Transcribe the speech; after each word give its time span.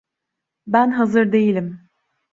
Ben 0.67 0.91
hazır 0.91 1.31
değilim. 1.33 1.89